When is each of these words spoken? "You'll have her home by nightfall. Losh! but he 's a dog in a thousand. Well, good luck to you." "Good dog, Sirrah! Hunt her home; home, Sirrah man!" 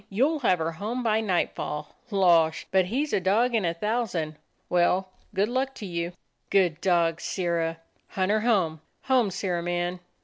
"You'll 0.09 0.39
have 0.39 0.57
her 0.57 0.71
home 0.71 1.03
by 1.03 1.21
nightfall. 1.21 1.95
Losh! 2.09 2.65
but 2.71 2.85
he 2.85 3.05
's 3.05 3.13
a 3.13 3.19
dog 3.19 3.53
in 3.53 3.63
a 3.65 3.73
thousand. 3.75 4.35
Well, 4.67 5.09
good 5.35 5.47
luck 5.47 5.75
to 5.75 5.85
you." 5.85 6.13
"Good 6.49 6.81
dog, 6.81 7.21
Sirrah! 7.21 7.77
Hunt 8.07 8.31
her 8.31 8.39
home; 8.39 8.81
home, 9.03 9.29
Sirrah 9.29 9.61
man!" 9.61 9.99